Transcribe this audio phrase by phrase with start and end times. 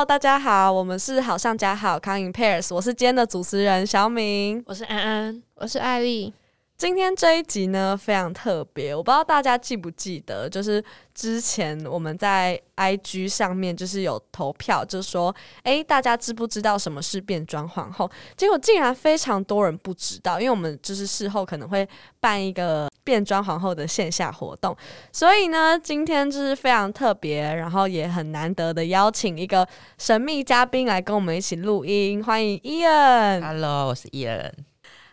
[0.00, 6.32] Hello，大家好，我们是好上加好康 in pairs，我是今天的主持人小敏，我是安安，我是艾丽。
[6.78, 10.82] 今天这一集呢非常特别，我不知道大家记不记得，就是
[11.14, 18.10] 之前我们在 IG 上面就是有投票，就是说，诶，大家知不知道什么是变装皇后？
[18.38, 21.86] 结果竟然非常多人不知道，因为我们就是事后可能会
[22.20, 24.76] 办一个变装皇后的线下活动，
[25.10, 29.66] 所以呢，今天就是非常特别，然后也很难得的邀请一个
[29.98, 33.42] 神秘嘉宾来跟我们一起录音，欢迎伊恩。
[33.42, 34.54] Hello，我是伊恩。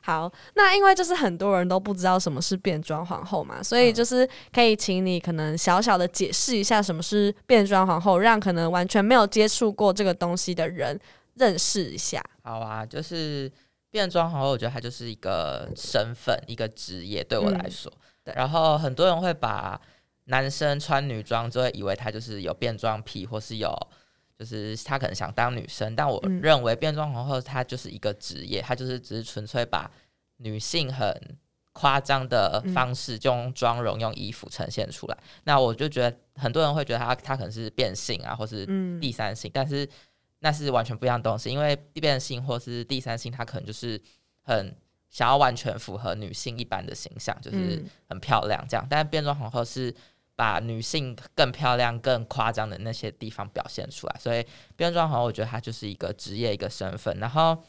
[0.01, 10.99] 好，那因为就是很多人都不知道什么是变装皇后嘛，所以就是可以请你可能小小的解释一下什么是变装皇后，让可能完全没有接触过这个东西的人
[11.33, 12.23] 认识一下。
[12.43, 13.51] 好啊，就是
[13.89, 17.91] 变装皇后，我觉得它就是一个身份、一个职业，对我来说。
[18.23, 18.33] 对。
[18.35, 19.79] 然后很多人会把
[20.25, 23.73] 男生穿女装，就会以为他就是有变装癖，或是有
[24.37, 25.95] 就是他可能想当女生。
[25.95, 29.89] 但我认为变装皇后它就是一个职业，它就是只是纯粹把
[30.37, 31.37] 女性很
[31.71, 35.17] 夸张的方式，就用妆容、用衣服呈现出来。
[35.45, 38.65] 那我就觉得很多人会觉得他他可能是变性啊，或是
[38.99, 39.87] 第三性，但是
[40.39, 41.49] 那是完全不一样东西。
[41.49, 44.01] 因为变性或是第三性，他可能就是
[44.41, 44.75] 很
[45.09, 48.85] 想要完全符合女性一般的形象，就是很漂亮这样。
[48.89, 49.93] 但是变装皇后是
[50.35, 54.15] 把女性更漂亮、更夸张的那些地方表现出来。
[54.19, 57.17] 所以变装皇后，我觉得它就是一个职业、一个身份。
[57.19, 57.63] 然后。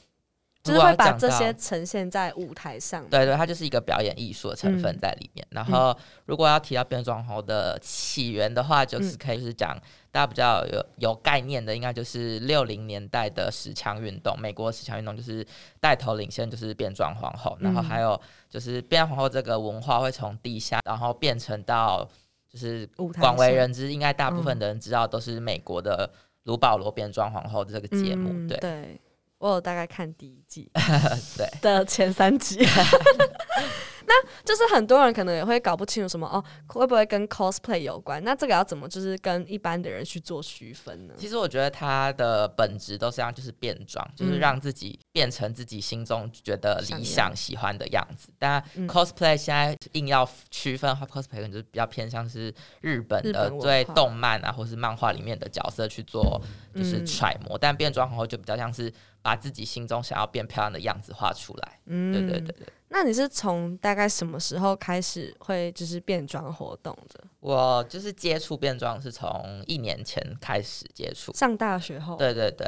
[0.69, 5.47] 就是会把这些呈现在舞台上，对对，它就是一个表演艺术的成分在里面。
[5.51, 9.77] 然后，如果要提到变装皇后的起源的话，就是可以是讲
[10.11, 15.47] 大家比较有有概念的，应该就是六零年代的十强运动，美国十强运动就是
[15.81, 17.57] 带头领先，就是变装皇后。
[17.61, 22.09] 然后还有就是变装皇后这个文化会从地下，然后变成到
[22.49, 22.87] 就是
[23.21, 26.11] 广为人知，应该大部分的人知道都是美国的
[26.45, 29.01] 卢保罗变装皇后的这个节目，对。
[29.39, 30.71] 我有大概看第一季，
[31.39, 32.59] 对的前三集，
[34.11, 38.25] 那就是很多人可能也会搞不清楚什么哦，会不会跟 cosplay 有关？
[38.25, 41.15] 那这个要怎么就是跟一般的人去做区分呢？
[41.19, 48.31] 其实我觉得它的本质都是样，就是变装，就是让自己变成自己心中觉得理想、喜欢的样子。
[48.39, 56.43] 但 cosplay 现在硬要区分的话，cosplay 可能就是比较偏向是日本的对动漫啊，或是漫画里面的角色去做，
[56.75, 57.59] 就是揣摩。
[57.59, 58.93] 但变装皇后就比较像是。
[59.23, 61.81] 把自己心中想要变漂亮的样子画出来。
[61.87, 62.67] 嗯，对对对对。
[62.91, 67.23] 那你是从大概什么时候开始会就是变装活动的？
[67.41, 72.17] 我就是接触变装是从一年前开始接触，上大学后。
[72.17, 72.67] 对对对。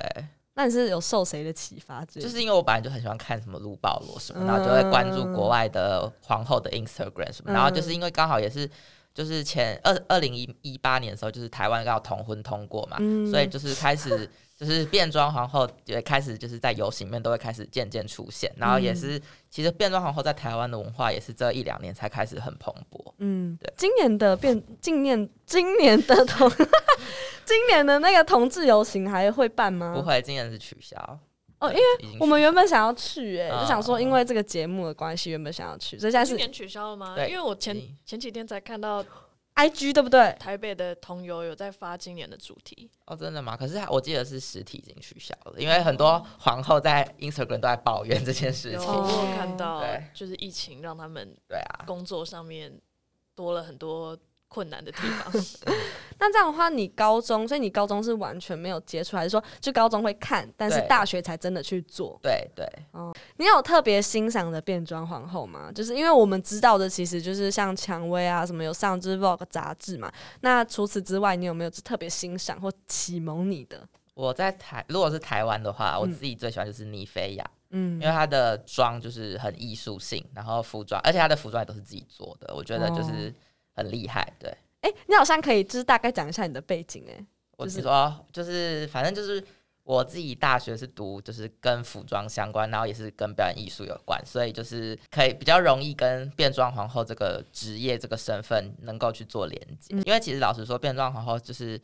[0.54, 2.04] 那你是有受谁的启发？
[2.04, 8.68] 就是因为我本来就很喜欢看什么卢保罗什么，然后就会关注国外的皇后的 Instagram 什么，然后就是因为刚好也是
[9.14, 12.98] 就是前二二零一一八年的时候，就是台湾刚好同婚通过嘛，
[13.30, 14.28] 所以就是开始。
[14.60, 23.10] 就是变装皇后也开始就是在游行里面都会开始渐渐出现，然后也是其实变装皇后在台湾的文化也是这一两年才开始很蓬勃。
[23.20, 23.72] 嗯，对。
[23.74, 26.46] 今年的变，今年今年的同，
[27.46, 29.94] 今年的那个同志游行还会办吗？
[29.96, 31.18] 不会，今年是取消。
[31.58, 37.16] 哦，因为我们原本想要去，哎，就想说因为这个节目的关系，原本想要去，所以现在是今年取消了吗？
[37.26, 39.02] 因为我前前几天才看到。
[39.60, 40.34] I G 对不对？
[40.40, 43.54] 台北的同游有在发今年的主题哦，真的吗？
[43.54, 48.80] 可是我记得是实体已经取消了，因为很多皇后在 Instagram 都在抱怨这件事情。
[48.80, 49.84] 我看到，
[50.14, 52.80] 就是疫情让他们对啊工作上面
[53.34, 54.18] 多了很多。
[54.50, 55.32] 困难的地方。
[56.18, 62.18] 那这样的话，你高中，所以你高中是完全没有接触，还是说就高中会看，但是大学才真的去做？
[62.20, 62.66] 对对。
[62.90, 65.72] 哦，你有特别欣赏的变装皇后吗？
[65.72, 70.12] 就是因为我们知道的，其实就是像蔷薇啊，什么有上之 Vogue 杂志嘛。
[70.42, 73.88] 那除此之外，你有没有特别欣赏或启蒙你的？
[74.12, 83.34] 我在台，如果是台湾的话，我自己最喜欢就是妮菲亚，嗯，因为她的妆就是很艺术性，然后服装，而且她的服装也都是自己做的，我觉得就是。
[83.80, 84.54] 很厉害，对。
[84.82, 87.22] 哎，你好像可以就是大概讲一下你的背景，哎，
[87.58, 89.44] 我是说，就是反正就是
[89.82, 99.94] 我自己大学是读就是跟服装相关，然后也是跟表演艺术有关，所以就是可以比较容易跟变装皇后这个职业这个身份能够去做连接。
[100.06, 101.78] 因为其实老实说，变装皇后就是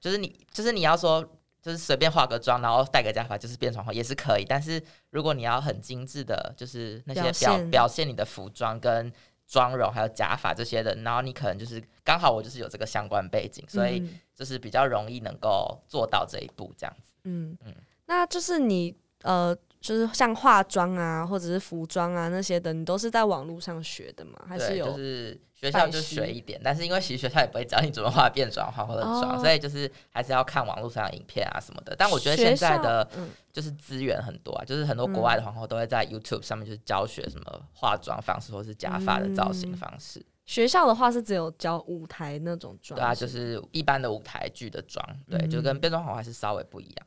[0.00, 1.20] 就是你就是你要说
[1.60, 4.80] 就是随便化个妆，然后戴个假发就是变装皇后也是可以，但是
[5.10, 9.12] 如果你要很精致的，就是那些表表现你的服装跟。
[9.48, 17.14] 妆容还有假发这些的，然后你可能就是刚好我就是有这个相关背景，所以就是比较容易能够做到这一步这样子。
[17.24, 17.74] 嗯嗯，
[18.04, 24.32] 那就是你呃就是像化妆啊，或者是服装啊那些的，你都是在网络上学的吗？
[24.46, 24.86] 还是有？
[24.86, 31.96] 就是学校就学一点，但是因为其实学校也不会教你怎么化变装、化或者妆，所以就是还是要看网络上的影片啊什么的。
[31.96, 33.08] 但我觉得现在的
[33.52, 40.24] 就是资源很多啊，就是很多国外的皇后都会在 YouTube 上面就是教学什么化妆方式或是假发的造型方式。
[40.46, 47.06] 学校的话是只有教舞台那种妆，对啊，就是一般的舞台剧的妆，对，就跟变装皇后还是稍微不一样。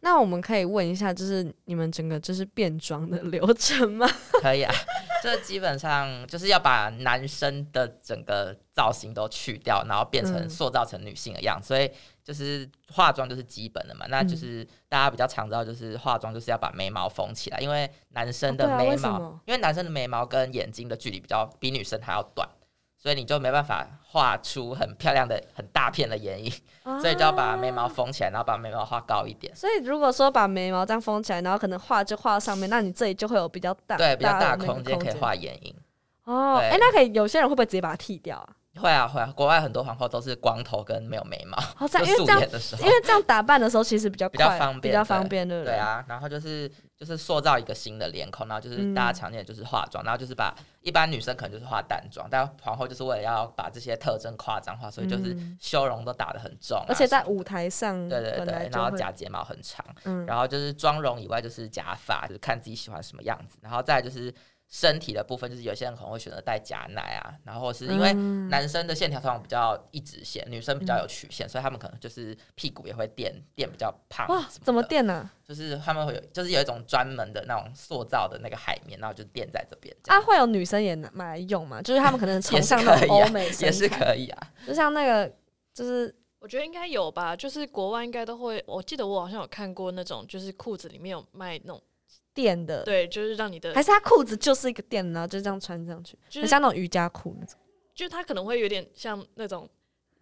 [0.00, 4.08] 嗯，那我们可以问一下，就是你们整个就是变装的 流程吗？
[4.42, 4.72] 可以啊，
[5.22, 11.90] 这基本上就是要把男生的整个造型都去掉，然后变成塑造成女性的样子，所以
[12.24, 14.06] 就是化妆就是基本的嘛。
[14.08, 22.48] 那就是大家比较常知道，就是化妆就是要把眉毛缝起来，因为男生的眉毛，因为男生的眉毛跟眼睛的距离比较比女生还要短。
[23.02, 26.52] 所以你就没办法画出很漂亮的很大片的眼影，
[27.00, 29.54] 所以就要把眉毛封起来，然后把眉毛画高一点。
[29.56, 35.74] 所以如果说把眉毛这样封起来，然后可能画就画上面，那你这里就会有比较大对比较大的空间可以画眼影。
[36.24, 38.48] 哦，哎，那可以有些人会不会直接把它剃掉啊？
[38.80, 41.58] 会啊会啊，国外很多皇后都是光头跟没有眉毛。
[41.74, 45.72] 好在因为这样，因为这样打扮的时候其实比较比较方便，比较方便，对不对？
[45.72, 64.34] 对啊，然后就是就是塑造一个新的脸孔，然后就是大家常见的就是化妆，然后就是把一般女生可能就是化淡妆，但皇后就是为了要把这些特征夸张化，所以就是修容都打的很重，而且在舞台上，对对对，然后假睫毛很长，嗯，然后就是妆容以外就是假发，就是看自己喜欢什么样子，然后再就是。
[64.70, 68.12] 身体的部分就是有些人可能会选择戴假奶啊，然后是因为
[68.48, 74.28] 男生的线条通常比较一直线，女生比较有曲线，所以他们可能就是屁股也会垫垫比较胖。
[74.28, 75.28] 哇，怎么垫呢？
[75.44, 79.92] 就是他们会有，就是有一种专门的那种塑造的那个海绵，然后就垫在这边。
[80.06, 81.82] 啊，会有女生也买来用吗？
[81.82, 84.52] 就是他们可能崇尚那种 欧美也是可以啊。
[84.64, 85.34] 就像那个，
[85.74, 88.62] 就是我觉得应该有吧，就是国外应该都会。
[88.68, 91.82] 我记得我好像有看过那种，就是裤子里面有卖那种。
[92.34, 97.58] 垫的，对，就是让你的，还是他裤子就是一个垫，然后就这样穿上去，很像那种瑜伽裤那种。
[97.94, 99.68] 就它可能会有点像那种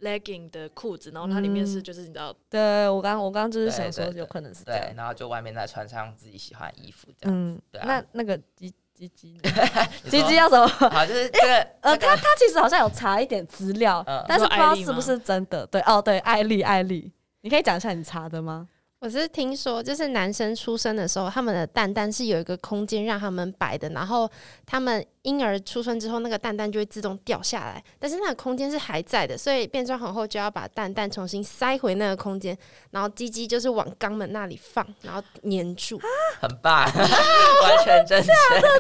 [0.00, 7.62] legging 的裤子，然后它里面是就是你知道，对我刚我刚刚就是想说有可能是对，然后就外面再穿上自己喜欢的衣服这样子。
[7.70, 9.38] 对，那那个鸡鸡鸡
[10.10, 10.66] 鸡鸡要什么？
[10.90, 15.64] 好，就是这个呃，他他其实好像有查一点资料，但是不知道是不是真的。
[15.66, 17.12] 对哦，对，艾丽艾丽，
[17.42, 18.68] 你可以讲一下你查的吗？
[19.00, 24.28] 我是听说，就是男生出生的时候，他们的蛋蛋是有一个空间让他们摆的，然后
[24.66, 32.58] 他们婴儿出生之后，那个蛋蛋就会自动掉下来，但是那个空间是还在的，所以变装皇后就要把蛋蛋重新塞回那个空间，
[32.90, 36.00] 然后鸡鸡就是往肛门那里放，然后粘住，
[36.40, 38.28] 很棒， 完全正确，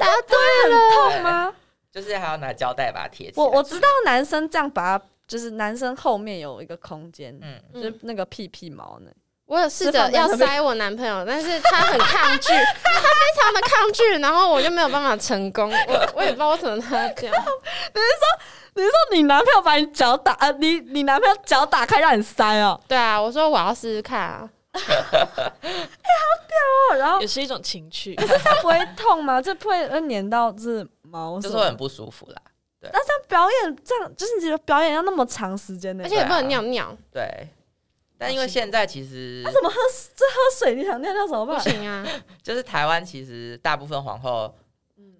[0.00, 1.54] 答对了，痛吗？
[1.92, 3.44] 就是还要拿胶带把它贴起来。
[3.44, 9.12] 我我知道男生这样把它，就是男生后面有一个空间，嗯，就是那个屁屁毛呢。
[9.48, 12.52] 我有试着要塞我男朋友，但是他很抗拒，
[12.84, 15.72] 他非常的抗拒，然后我就没有办法成功。
[15.72, 17.34] 我我也不知道为什么他这样。
[17.94, 22.78] 你是说你是说你男朋友把你脚打呃，你你男朋友脚打开让你塞哦？
[22.86, 24.50] 对啊，我说我要试试看啊。
[24.74, 26.98] 哎，好屌哦！
[26.98, 29.40] 然后也是一种情趣，可是他不会痛吗？
[29.40, 32.36] 这不会粘到是毛，就是很不舒服啦。
[32.78, 36.94] 对，那这样表演这样就是你觉得表演要那么长时间的，而且也不能尿尿。
[37.10, 37.48] 对。
[38.18, 39.76] 但因为现在其实，他怎么喝
[40.16, 40.74] 这喝水？
[40.74, 41.56] 你想尿尿怎么办？
[41.56, 42.04] 不行啊！
[42.42, 44.52] 就是台湾其实大部分皇后，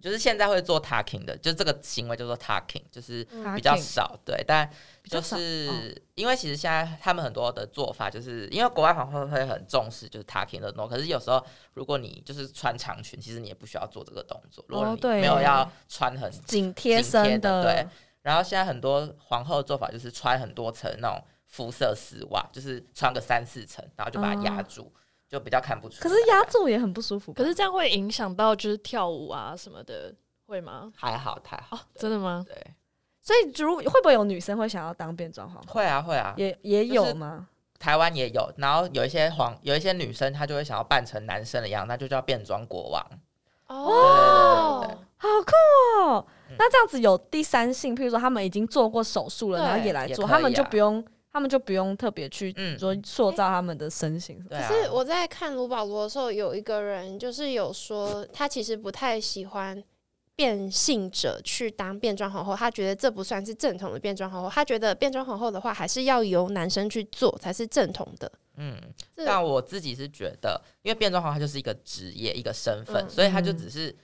[0.02, 3.24] 就是现在会做 talking 的，就这个行为叫做 talking，就是
[3.54, 4.18] 比较少。
[4.24, 4.68] 对，但
[5.04, 11.40] 就是因为其实现在他们很多的做法，就是因为国外皇后会很重视就是 talking 的多，可是有时候
[11.74, 14.64] 如果你就是穿长裙，其实你也不需要做这个动作。
[14.66, 17.86] 如果你没有要穿很紧贴身的，对。
[18.22, 21.24] 然后现在很多皇后的做法就是穿很多层那种。
[21.58, 24.92] 肤色丝袜就是穿个三四层，然后就把它压住，
[25.28, 26.00] 就比较看不出。
[26.00, 27.32] 可是压住也很不舒服。
[27.32, 30.14] 可是这样会影响到就是跳舞啊什么的，
[30.46, 30.92] 会吗？
[30.94, 31.80] 还好，太好。
[31.96, 32.44] 真的吗？
[32.46, 32.54] 对。
[33.20, 35.74] 所以，如会不会有女生会想要当变装皇后？
[35.74, 37.48] 会啊，会啊，也也有吗？
[37.80, 38.52] 台湾也有。
[38.56, 43.04] 然后有一些皇，有一些女生她就会想要扮成男生的样，那就叫变装国王。
[43.66, 44.80] 哦，
[45.18, 45.52] 好酷
[46.00, 46.24] 哦！
[46.56, 54.42] 那这样子有第三性，譬如说他们已经做过手术了，然后也来做，他们就不用，他们就不用特别去说塑造他们的身形。
[54.48, 59.82] 可是我在看卢保罗的时候，有一个人就是有说，他其实不太喜欢
[60.34, 68.30] 变性者去当变装皇后，他觉得这不算是正统的变装皇后，他觉得变装皇后的话，还是要由男生去做才是正统的。
[68.56, 68.76] 嗯，
[69.16, 73.94] 但我自己是觉得，因为变装皇后就是一个职业，一个身份，所以他就只是。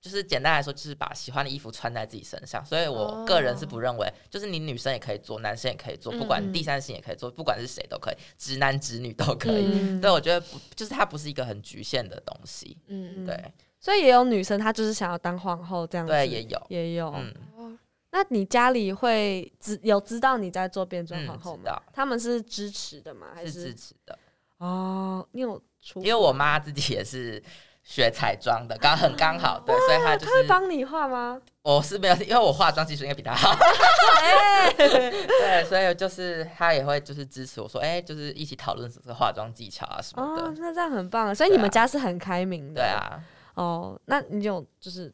[0.00, 2.64] 就是简单来说，就是把喜欢的衣服穿在自己身上。
[2.64, 10.00] 所以我个人是不认为，就是你女生也可以做，男生也可以做，不管第三性也可以做，不管是谁都可以，直男直女都可以。
[10.00, 12.78] 对，我觉得不，就是它不是一个很局限的东西。
[12.86, 13.52] 嗯，对。
[13.78, 16.12] 所以也有女生，她就是想要当皇后这样子。
[16.12, 17.12] 对，也有，也有。
[17.58, 17.78] 嗯，
[18.10, 21.78] 那你家里会知有知道你在做变装皇后吗？
[21.92, 23.28] 他们是支持的吗？
[23.34, 24.18] 还是支持的？
[24.56, 26.00] 哦，你有出？
[26.00, 27.42] 因为我妈自己也是。
[27.82, 30.30] 学彩妆的，刚很刚好，对，所以他就是。
[30.30, 31.40] 他会帮你画吗？
[31.62, 33.54] 我是没有，因为我化妆技术应该比他好。
[34.76, 40.42] 对，所以就是他也会就是支持我说，哎，就是一起讨论这个化妆技巧啊什么的。
[40.42, 42.80] 哦，那这样很棒，所以你们家是很开明的。
[42.80, 43.20] 对啊。
[43.54, 45.12] 哦，那你有就是。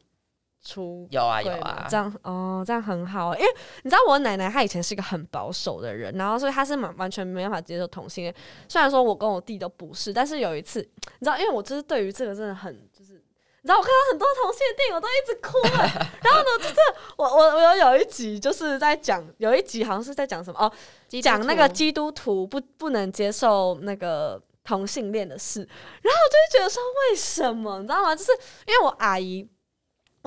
[0.67, 3.33] 出有啊有啊，这样哦，这样很好。
[3.35, 3.47] 因为
[3.83, 8.35] 你知道我奶奶她以前是一个很保守的人，然后所以她是完完全没办法接受同性恋。
[8.67, 15.57] 虽然说我跟我弟都不是，但是有一次，你知道，因为我就是对于这个真的很就是，你知道我看到很多同性恋电影我都一直哭。
[16.21, 16.75] 然后呢，就是
[17.15, 20.71] 我我我有有一集就是在讲，有一集好像是在讲什么哦，
[21.21, 25.61] 讲那个基督徒不不能接受那个同性恋的事。
[25.61, 28.15] 然后我就觉得说为什么，你知道吗？
[28.15, 28.31] 就是
[28.65, 29.47] 因为我阿姨。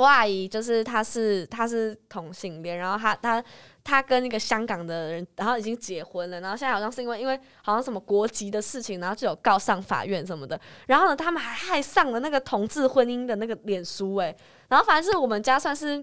[0.01, 3.45] 我阿姨就是她是她是同性恋，然后她她
[3.85, 14.35] 她跟那个香港的人，然后已经结婚了，然后现在好像是因为因为好像什么国籍的事情，然后就有告上法院什么的，然后呢，他们还害上了那个同志婚姻的那个脸书诶，
[14.69, 16.03] 然后反正是我们家算是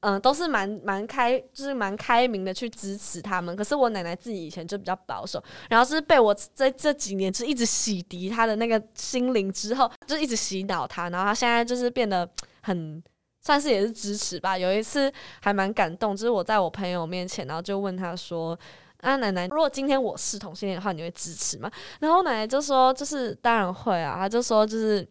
[0.00, 12.28] 嗯都是蛮蛮开，就是蛮开明的去支持他们，可是我奶奶自己以前就比较保守，然后是被我在这几年就一直洗涤她的那个心灵之后，就一直洗脑她，然后她现在就是变得
[12.62, 13.02] 很。
[13.44, 14.56] 算是也是支持吧。
[14.56, 18.58] 有一次还蛮感动，就是我在我朋友面前，然后就问他说
[19.02, 21.70] ：“啊，奶奶，如果今天我是同性恋的话，你会支持吗？”
[22.00, 25.06] 然后奶奶就说：“就是当然会啊。”他就说：“就是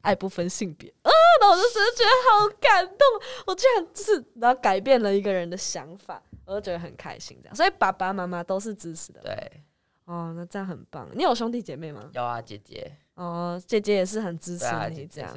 [0.00, 2.98] 爱不分性别。”啊，那我就真的觉得好感动，
[3.46, 7.38] 我居然就是然后改变了一个人的想法，我就觉得很开心。
[7.42, 9.20] 这样，所以爸爸妈妈都是支持的。
[9.20, 9.62] 对，
[10.06, 11.06] 哦，那这样很棒。
[11.12, 12.08] 你有兄弟姐妹吗？
[12.14, 12.90] 有啊，姐姐。
[13.16, 15.30] 哦，姐姐也是很支持你这样。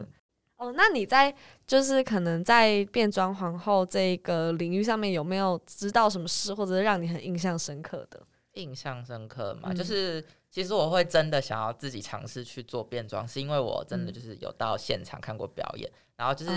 [0.60, 1.34] 哦，那你在
[1.66, 8.22] 就是可能在变装皇后这个领域上面有没有知道什么事，或者是让你很印象深刻的？
[8.56, 16.52] 印象深刻嘛，就是其实我会真的想要自己尝试去做变装，是因为我真的就是有到现场看过表演，然后就是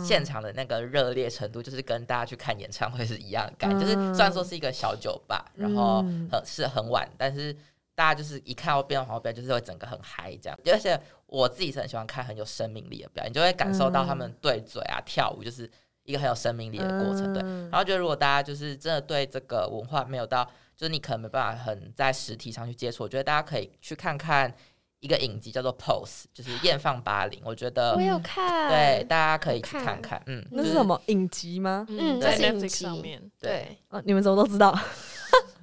[0.00, 3.80] 现场的那个热烈程度，就是跟大家去看演唱会是一样的感觉。
[3.80, 7.56] 就是虽然说是一个小酒吧，然后很是很晚，但是。
[7.98, 10.56] 大家就是一看到变装皇后表演，就是会整个很嗨这样。
[10.66, 15.68] 而且我自己是很喜欢看很有生命力的表演，就会感受到他们对嘴啊、跳舞，就是
[16.04, 17.34] 一个很有生命力的过程。
[17.34, 20.44] 对，然后觉得如果大家就是真的对这个文化没有到，
[20.76, 24.54] 就是你可能没办法很在实体上去接触，我觉得大家可以去看看
[25.00, 27.42] 一个影集叫做《Pose》，就是艳放八零。
[27.44, 30.22] 我觉得我有看，对，大家可以去看看。
[30.26, 31.84] 嗯，那是什么影集吗？
[31.88, 33.20] 嗯，在 Netflix 上面。
[33.40, 34.72] 对，啊，你们怎么都知道？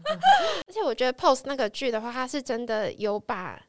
[0.68, 3.62] 而且我觉得《Pose》那个剧的话，它是真的有把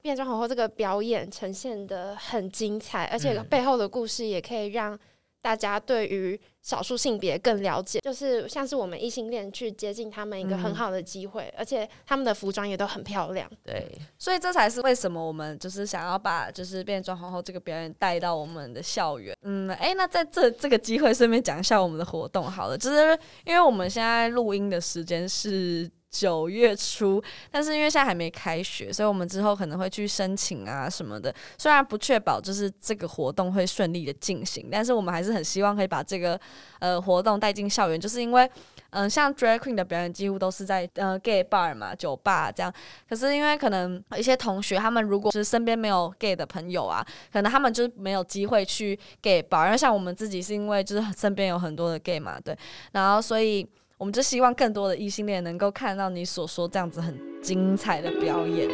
[0.00, 4.98] 变装皇后这个表演呈现的很精彩，而且背后的故事也可以让
[5.44, 13.46] 大家对于少数性别更了解，就是像是我们异性恋去接近他们一个很好的机会，而且他们的服装也都很漂亮。
[13.62, 13.86] 对，
[14.18, 19.36] 所以这才是为什么我们就是想要把就是变装皇后这个表演带到我们的校园。
[19.42, 25.90] 嗯，哎，那在这这个机会顺便讲一下我们的活动好了，就是因为我们现在录音的时间是。
[26.14, 31.34] 九月初，但是因为现在还没开学，所以我们之后可能会去申请啊什么的。
[31.58, 36.40] 虽然不确保就是这个活动会顺利的进行，但是我们还是很希望可以把这个
[36.78, 38.00] 呃活动带进校园。
[38.00, 38.48] 就是因为
[38.90, 42.72] 嗯，像 Drag Queen 的表演几乎都是在呃 Gay Bar 嘛，酒吧这样。
[43.08, 49.64] 可是因为可能一些同学他们如果是身边没有 Gay 的朋友啊，可能他们就是没有机会去 Gay Bar。
[49.66, 52.56] 因为像我们自己是因为就是身边有很多的 Gay 嘛，对，
[52.92, 53.68] 然后所以。
[54.04, 58.68] 我们就希望更多的异性恋能够看到你所说这样子很精彩的表演。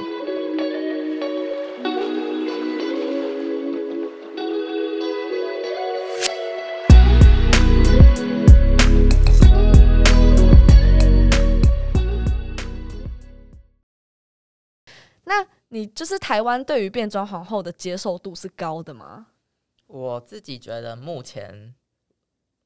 [15.23, 19.29] 那你就是台湾对于变装皇后的接受度是高的吗？
[19.87, 21.77] 我自己觉得目前。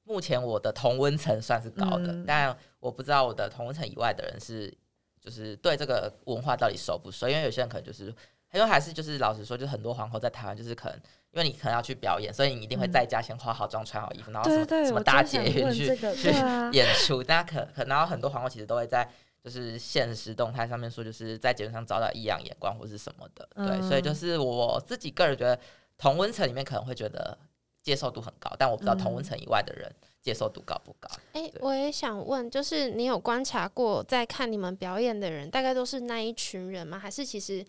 [0.04, 4.72] 目前我的同温层算是高的，但我不知道我的同温层以外的人是
[5.18, 7.26] 就是对这个文化到底熟不熟？
[7.26, 8.04] 因为有些人可能就是，
[8.52, 11.00] 因为还是就是老实说，就很多皇后在台湾就是可能，
[11.32, 16.30] 因为你可能要去表演，所以你一定会在家先化好妆、穿好衣服，然后什么什么搭捷运去去
[16.72, 17.22] 演出。
[17.22, 19.10] 大家可可然后很多皇后其实都会在
[19.42, 23.48] 就是现实动态上面说，就是在节目上遭到异样眼光或是什么的。
[23.54, 25.58] 对，所以就是我自己个人觉得
[25.96, 27.38] 同温层里面可能会觉得。
[27.84, 31.08] 接受度很高，但我不知道同温层以外的人接受度高不高。
[31.34, 36.98] 哎，我也想问，就是你有观察过在看你们表演的人，大概都是那一群人吗？
[36.98, 37.62] 还是其实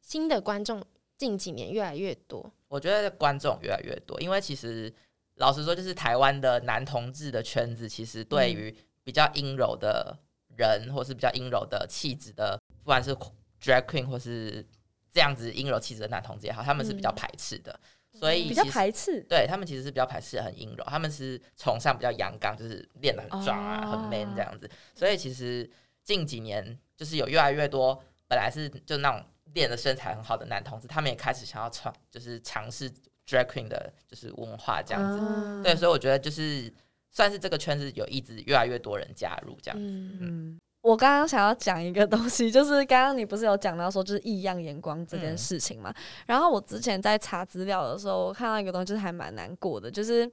[0.00, 0.82] 新的观众
[1.18, 2.50] 近几年越来越多？
[2.68, 4.90] 我觉得观众越来越多，因为其实
[5.34, 8.74] 老实说，就是台湾的男同志的圈子，其实对于
[9.04, 10.16] 比较阴柔的
[10.56, 13.14] 人，或是比较阴柔的气质的，不管是
[13.60, 14.66] drag queen 或是
[15.12, 17.78] 这样子阴柔气质的男同志也好，他们是比较排斥的。
[18.12, 24.68] 所以比较排斥，对他们其实是比较排斥，很阴柔，他们是崇尚比较阳刚，就是练得很壮啊，很 man 这样子。
[24.94, 25.68] 所以其实
[26.02, 29.24] 近几年就是有越来越多本来是就那种
[29.54, 32.90] 练的身材很好的男同志，他们也开始想要尝，就是尝试
[33.26, 35.62] drag queen 的，就是文化这样子。
[35.62, 36.72] 对，所以我觉得就是
[37.10, 39.86] 算是这个圈子有一直越来越多人加入这样子。
[40.20, 40.58] 嗯。
[40.82, 45.94] 我刚刚想要讲一个东西，就是刚刚你不是有讲到说就是异样眼光这件事情嘛？
[46.26, 50.30] 然后我之前在查资料的时候，我看到一个东西，就是还蛮难过的，就是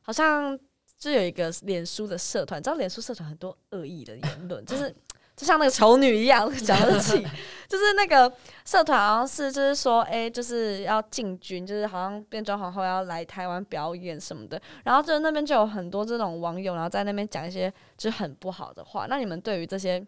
[0.00, 0.58] 好像
[0.96, 4.94] 就有一个脸书的社团，知道脸书社团很多恶意的言论，就是。
[5.42, 7.20] 就像那个 丑女一样 讲得起，
[7.68, 8.32] 就是那个
[8.64, 17.68] 社团好像是就是说，哎，就是要进军，就是好像变装皇后要来台湾表演什么的，然后就那边就有很多这种网友，然后在那边讲一些
[17.98, 19.06] 就是很不好的话。
[19.08, 20.00] 那你们对于这些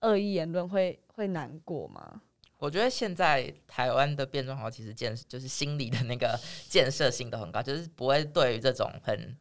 [0.00, 2.22] 恶意言论会会难过吗？
[2.56, 9.36] 我觉得现在台湾的变装皇后其实建就是心理的那个建设性都很高，就是不会对于这种很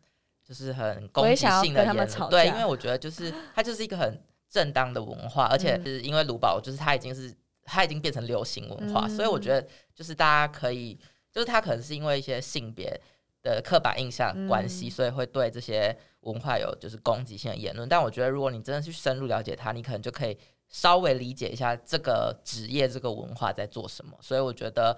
[0.45, 4.19] 就是很攻击性的言论，对，因为我觉得就是它就是一个很。
[4.49, 10.97] 正当的文化，而且是因为卢宝，就是它已经是它已经变成流行文化，所以我觉得就是大家可以，
[11.31, 12.99] 就是他可能是因为一些性别
[13.43, 17.87] 的刻板印象关系，所以会对这些文化有就是攻击性的言论。
[17.89, 20.37] 但我觉得，如果你真的去深入了解它，你可能就可以
[20.69, 24.17] 稍微理解一下这个职业、这个文化在做什么。
[24.21, 24.97] 所以我觉得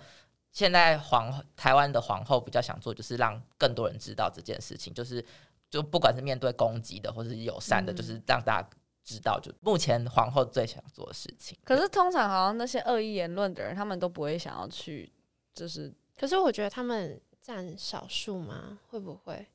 [0.51, 5.25] 现在皇台湾的皇后比较想做，就是让更多人知道这件事情，就是
[5.71, 8.69] 就不管是面对攻击的，或者是友善的，就是让大家。
[9.09, 15.11] 知道就目前皇后最想做的事情，可是通常好像那些恶意言论的人，他们都不会想要去，
[15.53, 18.77] 就是，可是我觉得他们占少数吗？
[18.89, 19.47] 会不会？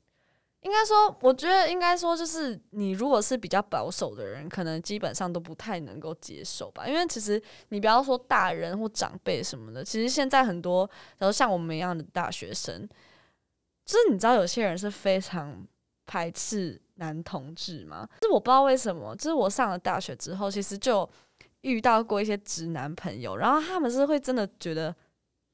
[0.59, 6.85] 应该说，我觉得应该说，就是你如果是比较保守的人，可能基本上都不太能够接受吧。
[6.85, 12.85] 因为其实你不要说大人或长辈什么的，其实现在很多，然后像我们一样的大学生，
[13.85, 15.65] 就是你知道，有些人是非常
[16.05, 16.81] 排斥。
[16.95, 18.07] 男同志吗？
[18.21, 21.07] 就是我不知道为什么，就是我上了大学之后，其实就
[21.61, 24.93] 遇到过一些直男朋友，然后他们是会真的觉得，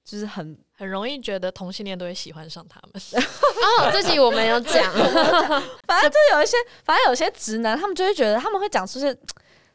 [0.03, 2.91] 就是很很容易觉得同性恋都会喜欢上他们。
[3.21, 4.91] 哦，这集我没有讲，
[5.87, 9.15] 反正就有一些，反正有些直男，他们就会觉得他们会讲出些。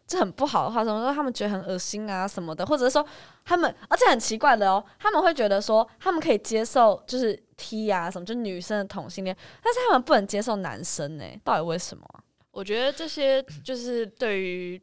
[0.09, 3.05] 这很不好的话，什么说他们觉得很恶心啊什么的，或者是说
[3.45, 11.25] 他们，而且很奇怪的哦，他们会觉得说他们可以接受就是 T 啊什么，就女生的同性恋，但是他们不能接受男生呢？
[11.45, 12.07] 到底为什么？
[12.51, 14.81] 我觉得这些就是对于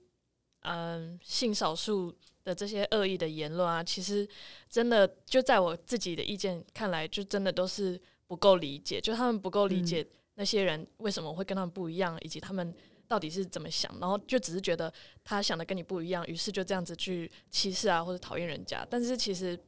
[0.62, 4.28] 嗯性少数的这些恶意的言论啊，其实
[4.70, 10.06] 真的就在我自己的意见看来，就真的都是不够理解，就他们不够理解
[10.36, 12.74] 那些人为什么会跟他们不一样，以及他们。
[13.06, 13.94] 到底是怎么想？
[14.00, 14.92] 然后就只是觉得
[15.24, 18.88] 他想的跟你不一样，于是就这样子去歧视啊，或者讨厌人家。
[18.90, 19.60] 但是其实，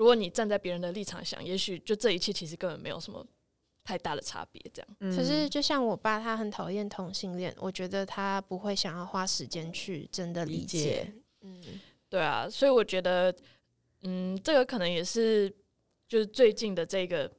[0.00, 3.22] 如果你站在别人的立场想，也许就这一切其实根本没有什么
[3.84, 4.62] 太大的差别。
[4.72, 11.12] 这样，可是就像我爸，他很讨厌同性恋，我觉得他不会想要花时间去真的理解。
[11.42, 11.62] 嗯，
[12.08, 13.30] 对啊，所以我觉得，
[14.04, 15.54] 嗯，这个可能也是
[16.08, 17.30] 就是最近的这个。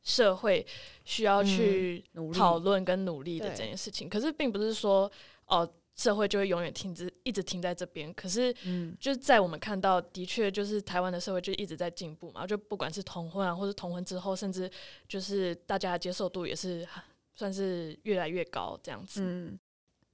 [0.00, 0.64] 社会
[1.04, 5.10] 需要去讨论跟努力的这件事情，可是并不是说
[5.46, 8.14] 哦，社会就会永远停止，一直停在这边。
[8.14, 12.46] 可是，嗯，就是在我们看到，的确就是台湾的社会就一直在进步嘛。
[12.46, 14.70] 就不管是同婚啊，或者同婚之后，甚至
[15.08, 16.86] 就是大家接受度也是
[17.34, 19.20] 算是越来越高这样子。
[19.24, 19.58] 嗯，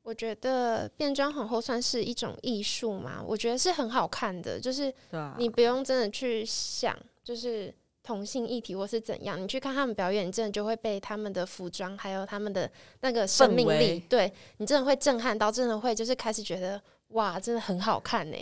[0.03, 4.93] 我觉得变装皇后算是一种艺术嘛，我觉得是很好看的，就是
[5.37, 7.73] 你不用真的去想，就是。
[8.05, 18.37] 同性议题或是怎样，你去看他们表演，你真的就会被他们的服装还有他们的那个生命力，对你真的会震撼到，真的会就是开始觉得哇，真的很好看呢。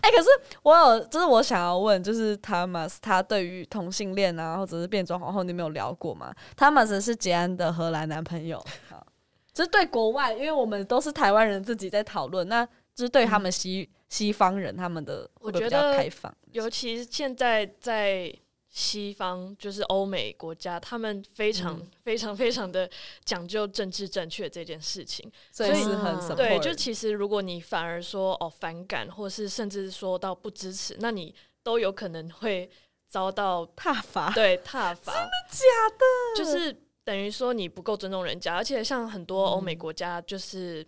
[0.00, 0.28] 哎，可是
[0.62, 9.06] 我有，就是我想要问，就是 Thomas 他对于同性恋啊，或者是变装皇后，你没有聊过吗？Thomas 是杰安的荷兰男朋友，好，
[9.52, 18.34] 就是对国外，因为我们都是台湾人自己在讨论，那就是对他们西西方人他们的，我觉得开放，尤其现在在。
[18.74, 22.88] 西方就是欧美国家，他们非常非常非常的
[23.22, 26.58] 讲究政治正确这件事情，所以是很对。
[26.58, 32.70] 就其实如果你反而说哦反感，或是甚至说到不支持，那你都有可能会
[33.06, 35.58] 遭到踏伐，对踏伐，真的假
[35.98, 36.42] 的？
[36.42, 40.82] 就是等于说你不够尊重人家，而且像很多欧美嗯国家，就是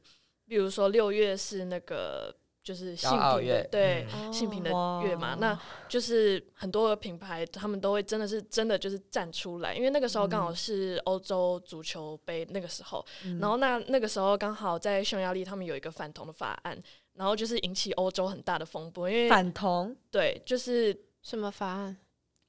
[0.47, 4.07] 比如说六月是那个就是性平的对。
[4.13, 5.57] 嗯性平的哇月嘛，那
[5.89, 16.77] 就是很多的品牌，他们都会真的是真的就是站出来，因为那个时候刚好是欧洲足球杯那个时候，嗯然后那那个时候刚好在匈牙利他们有一个反同的法案，
[17.13, 21.97] 然后就是引起欧洲很大的风波，因为反同，对，就是什么法案？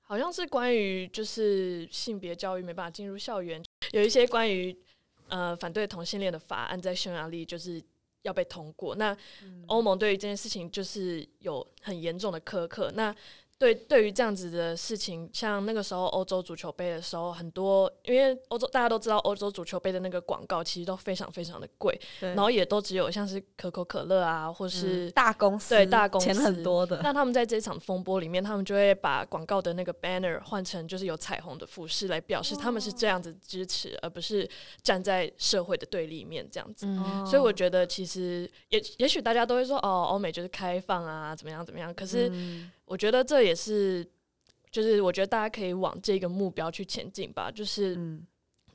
[0.02, 4.76] 好像是关于就是性别教育没办法进入校园，有一些关于
[5.30, 7.84] 呃反对同性恋的法案在匈牙利就是
[8.26, 8.96] 要被通过。
[8.96, 9.16] 那
[9.68, 12.92] 欧盟对于这件事情就是有很严重的苛刻。
[12.96, 13.16] 那
[13.58, 34.48] 对对于这样子的事情，像那个时候欧洲足球杯的时候，很多因为欧洲大家都知道欧洲足球杯的那个广告其实都非常非常的贵，对然后也都只有像是可口可乐啊，或是嗯大公司，对大公司钱很多的，那他们在这场风波里面，他们就会把广告的那个 banner 换成就是有彩虹的服饰，来表示他们是这样子支持，而不是
[34.84, 36.86] 站在社会的对立面这样子。
[36.88, 41.94] 嗯，所以我觉得其实也也许大家都会说哦，欧美就是开放啊，怎么样怎么样。
[41.94, 44.06] 可是嗯我觉得这也是，
[44.72, 48.26] 就是我觉得大家可以往这个目标去前进吧，就是嗯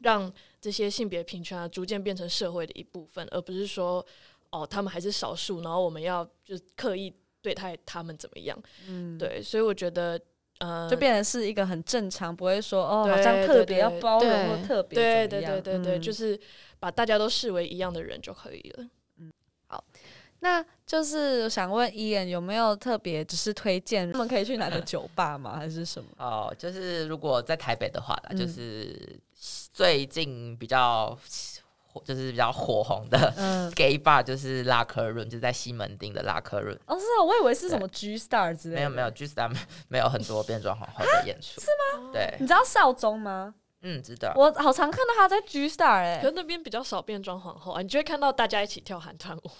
[0.01, 4.05] 让这些性别平权啊逐渐变成社会的一部分，而不是说
[4.51, 8.61] 哦他们还是少数，然后我们要就是刻意对待他们怎么样。
[8.89, 10.21] 嗯，对，所以我觉得，
[10.59, 16.39] 呃，就变成是一个很正常，不会说哦，好像特别要包容或特别对对对对对，嗯就是
[16.79, 18.87] 把大家都视为一样的人就可以了。
[20.41, 25.57] 那就是想问伊恩有没有特别只是推荐他们可以去哪个 酒吧吗？
[25.57, 26.09] 还是什么？
[26.19, 29.21] 哦，就是如果在台北的话啦，就嗯是
[29.73, 31.17] 最近比较
[32.05, 36.75] 就是比较火红的嗯， gay bar 就是拉克润，就是在西门町的拉克润。
[36.87, 38.81] 哦，是哦，我以为是什么 G Star 之类的。
[38.81, 39.55] 没有没有 g Star
[39.89, 42.11] 没有很多变装皇后的演出， 是吗？
[42.13, 43.55] 对你，知道少宗吗？
[43.83, 44.33] 嗯，知道。
[44.37, 49.51] 我好常看到他在 G Star 哎、可是那边比较少变装皇后啊，你就会看到大家一起跳韩团舞。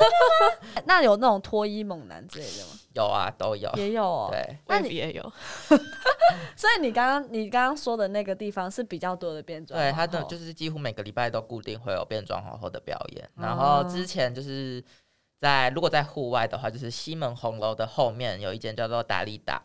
[0.86, 2.78] 那有那种脱衣猛男之类的吗？
[2.94, 3.70] 有啊，都有。
[3.76, 4.28] 也有哦。
[4.30, 5.32] 对，那你也有，
[6.56, 13.28] 所以你刚刚你刚刚说的那个地方是比较多的变装对，他的就是几乎每个礼拜都固定会有变装皇后的表演。
[13.36, 14.82] 然哦后之前就是
[15.38, 19.62] 在如果在户外的话，就是西门红楼的后面有一间叫做达利达，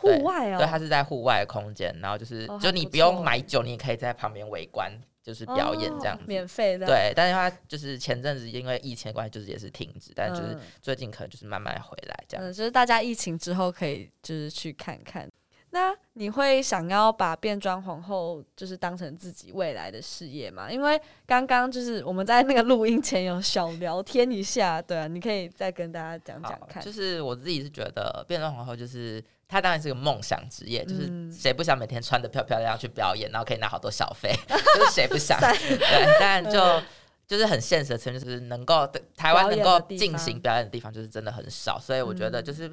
[0.00, 0.58] 户外哦。
[0.58, 4.90] 对，它是在户外的空间，然后就是、哦就你不用买酒，你也可以在旁边围观，
[5.22, 6.22] 就是表演这样子。
[6.22, 6.86] 哦免费的。
[6.86, 12.46] 对，但是它就是前阵子因为疫情的关系，就是也是停止，但就是嗯最近可能就是慢慢回来这样。
[12.46, 15.28] 嗯，就是大家疫情之后可以就是去看看。
[15.72, 20.68] 那你会想要把变装皇后就是当成自己未来的事业吗？
[20.68, 26.82] 因为刚刚就是我们在那个录音前有小聊天一下，对啊，你可以再跟大家讲讲看。
[26.82, 35.38] 就是我自己是觉得变装皇后就是它当然是个梦想职业，就是嗯谁不想每天穿的漂漂亮亮去表演，然后可以拿好多小费， 就是谁不想？
[35.40, 36.82] 对，但就。
[37.30, 38.84] 就是很现实的层面，就是能够
[39.16, 42.68] 台湾能够进行表演的地方，就是真的很少，所以我觉得嗯就是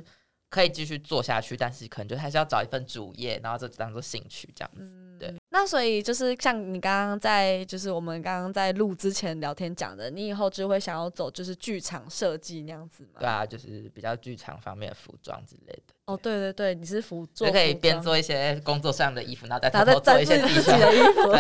[0.50, 4.92] 可以继续做下去，但是可能就还是要找一份主业，然后就当做兴趣这样子。
[5.20, 13.20] 对那所以就是像你刚刚在就是我们刚刚在录之前聊天讲的，你以后就会想要走就是剧场设计那样子吗？
[13.20, 21.32] 对啊，就是比较剧场方面的服装之类的，哦，对对对，你是服做就可以边做一些工作上的衣服，然后再偷偷做一些再自己的衣服。
[21.32, 21.40] 对，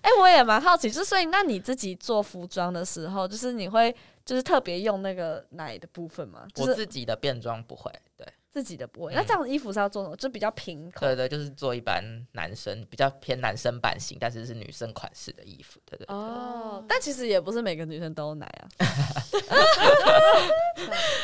[0.00, 6.46] 哎、我也蛮好奇，就是所以那你自己做服装的时候，就是你会就是特别用那个奶的部分吗？
[6.54, 9.12] 就是我自己的变装不会，对自己的不会。
[9.12, 10.14] 嗯那这样的衣服是要做什么？
[10.16, 11.00] 就比较平口。
[11.00, 12.00] 对对，就是做一般
[12.32, 16.14] 男生比较偏男生版型，但是是女生款式的衣服，对对对。
[16.14, 18.62] 哦，但其实也不是每个女生都有奶啊。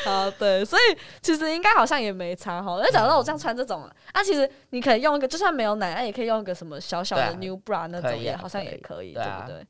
[0.05, 2.81] 好，对，所以其实应该好像也没差哈。
[2.83, 9.65] 那假如我这样穿这种啊，啊，其实你可以用一个，就算没有奶，那也可以用一个什么小小的 new bra 那种，也好像也可以，对可以对啊不对？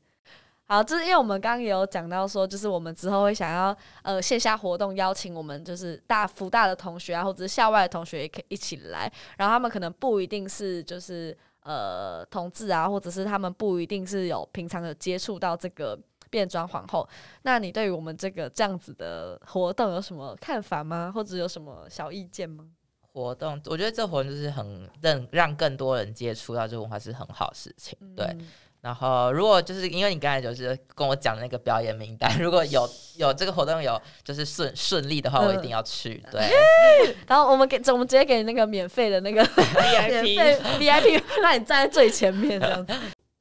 [0.71, 17.05] 好，就是因为我们刚刚也有讲到说，就是我们之后会想要呃线下活动邀请我们就是大福大的同学啊，或者是校外的同学也可以一起来，然后他们可能不一定是就是呃同志啊，或者是他们不一定是有平常有接触到这个变装皇后。
[17.41, 21.11] 那你对于我们这个这样子的活动有什么看法吗？
[21.13, 22.65] 或者有什么小意见吗？
[23.11, 28.25] 活动，我觉得这活动就是很让让更多人接触到这个文化是很好的事情，对。
[28.27, 28.47] 嗯
[28.81, 36.23] 然后，如果就是因为你刚才就是跟我讲那个表演名单， 如果有有这个活动有就是顺顺利的话，我一定要去。
[36.31, 36.49] 对，
[37.27, 42.93] 然后我们给我们直接给你那个免费的那个 免 VIP 费 VIP，让你站在最前面这样子。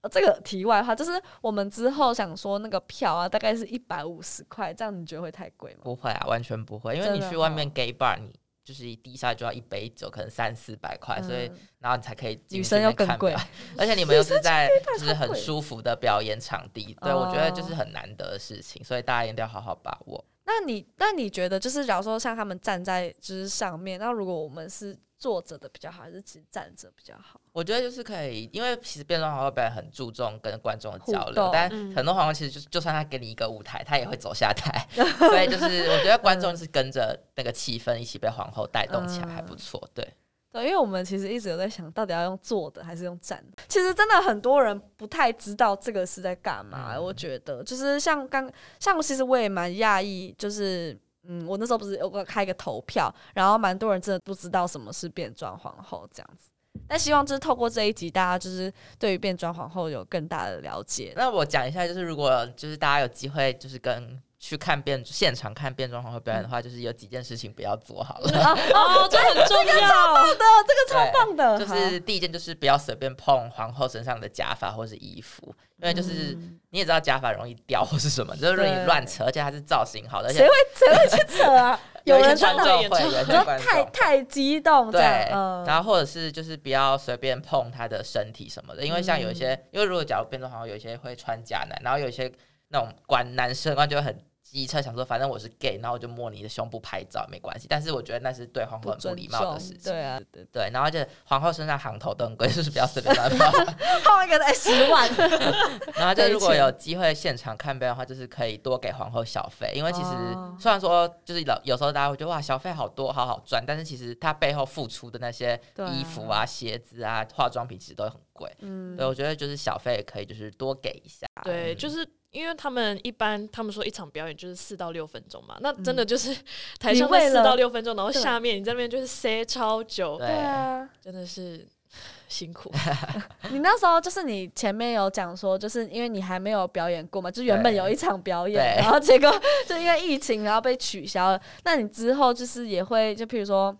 [0.02, 5.80] 呃这个题外话，就是我们之后想说那个票啊，大概是一百五十块，这样你觉得会太贵吗？
[5.84, 8.32] 不会啊，完全不会，因为你去外面哦 gay bar，你
[8.70, 13.34] 就是一滴下就要一杯酒，可能三四百块，所以嗯然后你才可以进女生要更贵
[13.76, 20.24] 而且你们又是 在就是很舒服的表演场地，对我觉得就哦是很难得的事情，所以大家一定要好好把握。
[20.44, 27.38] 那你那你觉得，就是假如说像他们站在就是上面，那如果我们是坐着的比较好，还是其实站着比较好？
[27.52, 34.84] 我觉得就是可以，因为其实变装皇后表演很注重跟观众的交流，但嗯很多皇后其实就就算他给你一个舞台，他也会走下台，
[35.18, 39.78] 所以就是我觉得观众是跟着那个气氛一起被皇后带动起来，还不错。
[39.92, 40.14] 对，
[40.50, 43.62] 对，因为我们其实一直有在想到底要用坐的还是用站的。
[43.68, 46.94] 其实真的很多人不太知道这个是在干嘛。
[46.96, 50.98] 嗯我觉得就是像刚像其实我也蛮讶异，就是
[51.32, 56.50] 嗯，我那时候不是有个开个投票，然后蛮多人真的不知道什么是变装皇后这样子。
[56.88, 61.12] 但希望就是透过这一集，大家就是对于变装皇后有更大的了解。
[61.16, 68.30] 那我讲一下，就是如果就是大家有机会，就是跟去看变现场看变装皇后表演的话，就是有几件事情不要做好了。
[68.72, 69.74] 哦，这很重要。
[69.74, 70.34] 的，
[70.66, 76.34] 这个超棒的，就是第一件就是不要随便碰皇后身上的假发或是衣服，因为就是
[76.70, 81.78] 你也知道假发容易掉或是什么，就是容易乱扯，而且它是造型好的，而且谁会谁会去扯啊？
[82.04, 83.66] 有人真的观众会，有一些观众。
[83.66, 85.02] 太太激动，对，
[85.34, 92.32] 嗯然后或者是就是不要随便碰她的身体什么的，因为像有一些，嗯因为如果假如变装皇后有一些会穿假男，然后有一些
[92.68, 94.18] 那种管男生官就很
[94.50, 99.92] 机车，想说反正我是 gay，然后我就摸你的胸部拍照没关系，但是我觉得那是对皇后很不尊礼貌的事情。
[99.92, 103.66] 对啊，对，对，然后而且皇后身上行头都很贵， 就是不要随便乱碰。
[104.04, 105.08] 后一个才十万，
[105.94, 115.58] 然后就如果有机会现场看表演的话，就是可以多给皇后小费，因为其实哦虽然说就是有有时候大家会觉得哇小费好多好好赚，但是其实她背后付出的那些
[115.92, 118.50] 衣服啊、鞋子啊、化妆品其实都很贵。
[118.60, 121.26] 嗯对，我觉得就是小费也可以就是多给一下。
[121.44, 126.36] 对，嗯就是因为他们一般他们说一场表演就是四到六分钟嘛，那嗯真的就是
[126.78, 130.88] 台上在四到六分钟，然后下面你在那边就是塞超久，对对啊。
[131.00, 131.66] 真的是
[132.28, 132.72] 辛苦。
[133.50, 139.28] 你那时候就是你前面有讲说，就是因为你还没有表演过嘛，就原本有一场表演，然后结果
[139.66, 141.40] 就因为疫情，然后被取消了。
[141.64, 143.76] 那你之后就是也会，就譬如说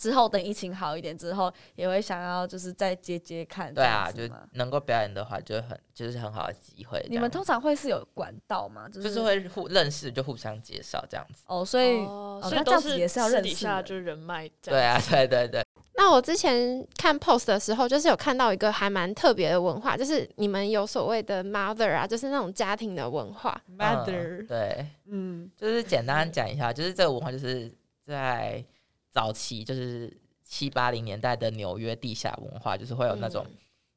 [0.00, 3.72] 之后等疫情好一点之后，也会想要就是再接接看。
[3.74, 7.04] 对啊，就能够表演的话，就很就是很好的机会。
[7.10, 8.88] 你们通常会是有管道吗？
[8.88, 11.44] 就就是是会互认识，就互相介绍这样子。
[11.48, 12.02] 哦，所以
[12.42, 14.98] 所以都子也是要私认识人底下就是人脉这对啊。
[15.10, 15.62] 对对对，
[15.96, 23.60] 那我之前看 post 的时候，就是有看到一个还蛮特别的文化，就是你们有所谓的 mother 啊，就是那种家庭的文化。
[23.68, 27.70] 嗯 mother，对，嗯就是简单讲一下，就是这个文化就是
[28.06, 28.64] 在
[29.10, 33.56] 早期，就是七八零年代的纽约地下文化，就是会有那种嗯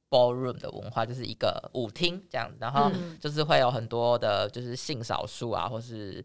[0.09, 6.23] ballroom 的文化，就是一个舞厅这样，然后嗯就是会有很多的，就是性少数啊，或是。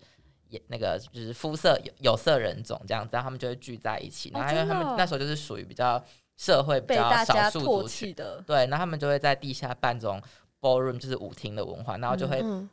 [0.50, 6.02] 也那个就是肤色有有色人种这样子，然后他们就会聚在一起，哦然后因为他们那时候就是属于比较
[6.38, 10.18] 社会比较少数族群，的，对，然后他们就会在地下办这种
[10.58, 12.66] ballroom，就是舞厅的文化，然后就会嗯，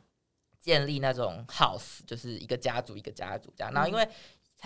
[0.58, 3.70] 建立那种 house，就是一个家族一个家族这样。
[3.70, 4.08] 然后因为、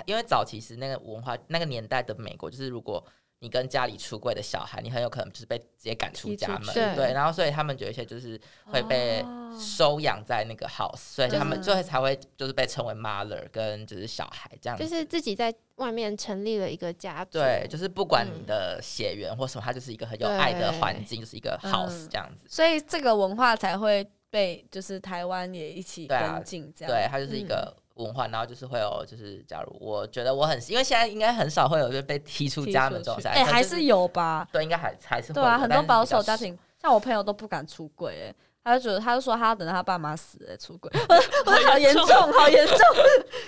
[0.07, 3.05] 因为早期是那个文化那个年代的美国，就是如果
[3.43, 7.13] 你跟家里出柜的小孩，你很有可能就是被直接赶出家门，对对。
[7.15, 14.85] 然后所以他们有一些就是会被哦收养在那个 house，所以他们嗯就会才会就是被称为 mother 跟就是小孩这样子。
[14.85, 17.39] 就是自己在外面成立了一个家族。
[17.39, 22.47] 对，就是不管你嗯的血缘或什么，它就是一个很有爱的环境，就是一个嗯 house 这样子。
[22.47, 34.47] 所以这个文化才会被就是台湾也一起对啊跟进，这样对，它就是一个文化，然后就是会有，就是假如我觉得我很，因为现在应该很少会有就被踢出家门这种事，哎、还是有吧？
[34.53, 42.77] 对，应该还还是会对啊，很多保守家庭，像我朋友都不敢出柜，哎，他就觉得他就说他要等到他爸妈死哎出轨，我我说好严重，好严重。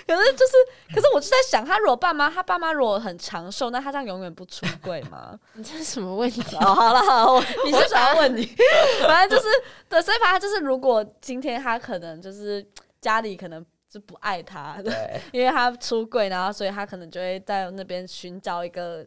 [0.05, 0.53] 可是就是，
[0.93, 5.37] 可是我就在想，他如果爸妈，他爸妈如果很长寿，那他这样永远不出柜吗？
[5.53, 6.41] 你 这是什么问题？
[6.57, 8.45] 哦，好了好了，我我想要问你，
[9.07, 9.49] 反正就是
[9.87, 12.65] 对，所以反正就是，如果今天他可能就是
[12.99, 13.63] 家里可能
[13.93, 19.05] 就不爱他，对 因为他出柜，然后所以他可能就会在那边寻找一个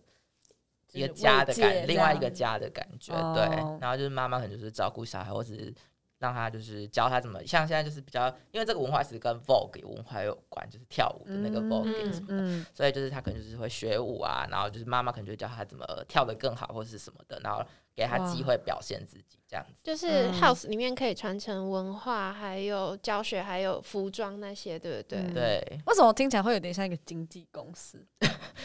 [0.92, 2.56] 一个家的感，另外一个家。
[2.56, 3.44] 的感觉，哦对。
[3.80, 5.74] 然后就是妈妈可能就是照顾小孩，或者是
[6.18, 17.64] 让他就是教他怎么，像现在就是比较，因为这个文化其实跟 Vogue 文化有关，就是跳舞的那个嗯 Vogue 什么的，嗯，所以就是他可能就是会学舞啊，然后就是妈妈可能就会教他怎么跳得更好，或是什么的，然后
[17.96, 19.80] 给他机会表现自己这样子。
[19.82, 25.18] 就是嗯 house 里面可以传承文化，还有教学，还有服装那些，对不对？
[25.18, 28.04] 嗯对，为什么听起来会有点像一个经纪公司？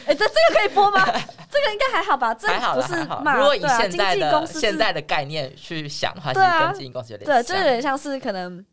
[0.06, 1.04] 哎、这这个可以播吗？
[1.50, 2.34] 这个应该还好吧？
[2.34, 7.44] 这还好不是如果以现在的、经纪公司现在的概念去想的话，其对啊实跟经纪公司有点对，像。
[7.44, 8.64] 就有点像是可能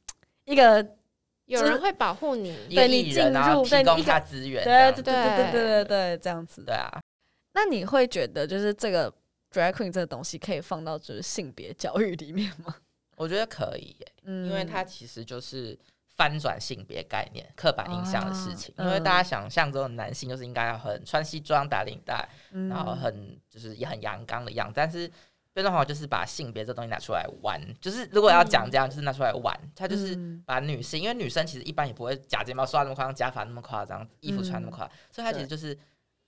[0.46, 0.86] 一个
[1.46, 2.58] 有人会保护你。
[2.74, 6.64] 对你进入对你一个提供他资源这对，对对对对对对对，这样子。
[6.64, 6.90] 对啊，
[7.54, 9.14] 那你会觉得就是这个
[9.52, 12.76] drag queen 这个东西可以放到就是性别教育里面吗？
[13.16, 18.74] 我觉得可以耶，嗯因为它其实就是翻转性别概念、刻板印象的事情。
[18.78, 25.12] 啊因为大家想象中的男性就是应该要很穿西装、打领带，嗯然后很就是也很阳刚的样子，但是。
[25.52, 35.76] 变装皇后就是把性别这东西拿出来玩，就是如果要讲这样，就是拿出来玩，他就是嗯把女性，因为女生其实一般也不会假睫毛刷那么夸张，假发那么夸张，衣服穿那么嗯夸张，所以他其实就是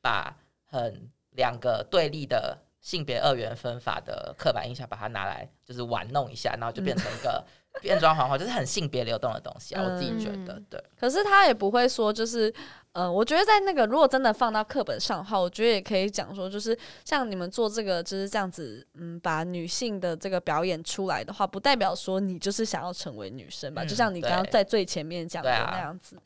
[0.01, 7.45] 把很两个对立的性别二元分法的刻板印象，把它拿来就是玩弄一下，然后就变成一个
[7.79, 9.83] 变装皇后，就是很性别流动的东西啊。
[9.83, 12.53] 我自己觉得嗯，对，可是他也不会说，就是，
[12.93, 23.83] 呃，我觉得在那个如果真的放到课本上的话，我觉得也可以讲说，就是像你们做这个就是这样子，嗯，把女性的这个表演出来的话，不代表说你就是想要成为女生吧？
[23.83, 26.17] 嗯就像你刚刚在最前面讲的那样子。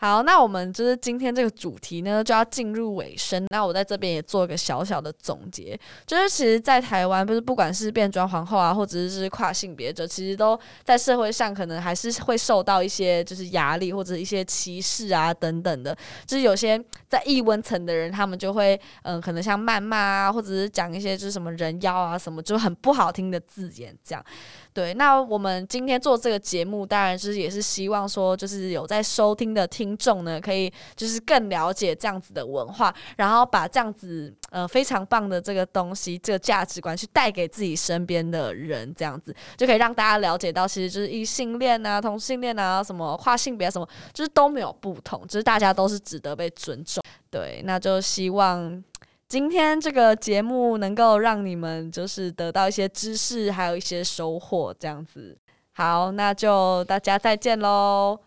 [0.00, 3.44] 好，那我们就是今天这个主题呢，就要进入尾声。
[3.50, 15.96] 那我在这边也做一个小小的总结，就是其实，在台湾，不是不管是变装皇后啊，或者是跨性别者，其实都在社会上可能还是会受到一些就是压力或者一些歧视啊等等的。
[16.24, 24.24] 就是有些在异温层的人，他们就会嗯、可能像谩骂啊，或者是讲一些就是什么人妖啊什么，就很不好听的字眼这样。
[24.72, 47.02] 对，那我们今天做这个节目，当然就是也是希望说，就是有在收听的听众呢，可以就是更了解这样子的文化，然后把这样子呃非常棒的这个东西、这个价值观去带给自己身边的人，这样子就可以让大家了解到，其实就是异性恋啊、同性恋啊、什么跨性别啊什么，就是都没有不同，就是大家都是值得被尊重。
[47.30, 48.82] 对，那就希望。
[49.28, 55.36] 今天这个节目能够让你们就是得到一些知识，还有一些收获，这样子。
[55.74, 58.18] 好，那就大家再见喽。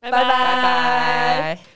[0.00, 1.69] 拜拜拜拜。